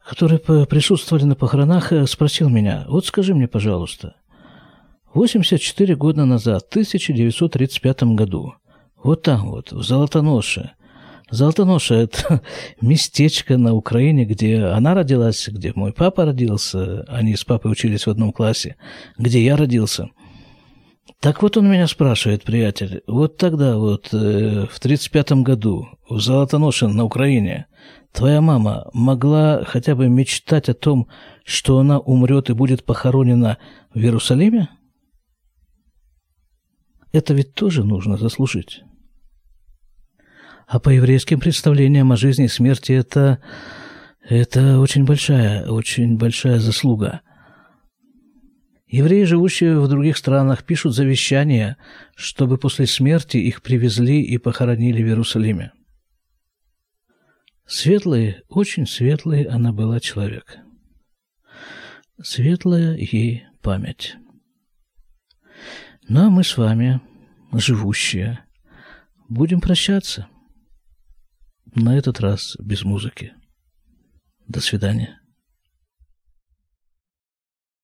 которые 0.02 0.40
присутствовали 0.40 1.26
на 1.26 1.36
похоронах, 1.36 1.92
э, 1.92 2.08
спросил 2.08 2.48
меня, 2.48 2.86
вот 2.88 3.06
скажи 3.06 3.36
мне, 3.36 3.50
пожалуйста, 3.50 4.16
84 5.14 5.94
года 5.98 6.24
назад, 6.24 6.64
в 6.64 6.70
1935 6.70 8.04
году, 8.16 8.54
вот 9.04 9.24
там 9.24 9.50
вот, 9.52 9.74
в 9.74 9.82
Золотоноше, 9.82 10.72
Золотоноша– 11.32 11.96
это 11.96 12.42
местечко 12.82 13.58
на 13.58 13.74
Украине, 13.74 14.26
где 14.26 14.64
она 14.64 14.94
родилась, 14.94 15.48
где 15.48 15.72
мой 15.76 15.94
папа 15.94 16.26
родился, 16.26 17.04
они 17.08 17.36
с 17.36 17.44
папой 17.44 17.72
учились 17.72 18.06
в 18.06 18.10
одном 18.10 18.32
классе, 18.32 18.76
где 19.18 19.44
я 19.44 19.56
родился. 19.56 20.10
Так 21.20 21.42
вот 21.42 21.58
он 21.58 21.70
меня 21.70 21.88
спрашивает, 21.88 22.44
приятель, 22.44 23.02
вот 23.08 23.38
тогда 23.38 23.78
вот, 23.78 24.10
э, 24.14 24.68
в 24.70 24.80
35-м 24.80 25.44
году, 25.44 25.88
в 26.10 26.20
Золотоноше 26.20 26.88
на 26.88 27.06
Украине, 27.06 27.68
твоя 28.12 28.42
мама 28.42 28.90
могла 28.94 29.64
хотя 29.64 29.96
бы 29.96 30.10
мечтать 30.10 30.70
о 30.70 30.74
том, 30.74 31.08
что 31.46 31.80
она 31.80 32.00
умрет 32.00 32.50
и 32.50 32.54
будет 32.54 32.84
похоронена 32.84 33.58
в 33.94 34.00
Иерусалиме? 34.00 34.70
Это 37.14 37.34
ведь 37.34 37.54
тоже 37.54 37.84
нужно 37.84 38.18
заслужить. 38.18 38.84
А 40.74 40.80
по 40.80 40.90
еврейским 40.90 41.40
представлениям 41.40 42.12
о 42.12 42.18
жизни 42.18 42.46
и 42.46 42.48
смерти 42.48 42.94
это, 42.94 43.38
это 44.28 44.80
очень 44.80 45.06
большая, 45.06 45.70
очень 45.70 46.18
большая 46.18 46.58
заслуга. 46.58 47.22
Евреи, 48.88 49.26
живущие 49.26 49.80
в 49.80 49.88
других 49.88 50.18
странах, 50.18 50.64
пишут 50.64 50.96
завещания, 50.96 51.78
чтобы 52.16 52.58
после 52.58 52.88
смерти 52.88 53.38
их 53.38 53.62
привезли 53.62 54.24
и 54.24 54.40
похоронили 54.40 55.04
в 55.04 55.06
Иерусалиме. 55.06 55.74
Светлый, 57.68 58.38
очень 58.50 58.88
светлый 58.88 59.44
она 59.44 59.74
была 59.74 60.00
человек. 60.00 60.58
Светлая 62.20 62.98
ей 62.98 63.46
память. 63.62 64.16
Ну 66.10 66.26
а 66.26 66.30
мы 66.32 66.44
с 66.44 66.58
вами, 66.58 67.00
живущие, 67.52 68.44
будем 69.30 69.62
прощаться. 69.62 70.30
На 71.76 71.98
этот 71.98 72.20
раз 72.20 72.56
без 72.60 72.84
музыки. 72.84 73.34
До 74.48 74.62
свидания. 74.62 75.20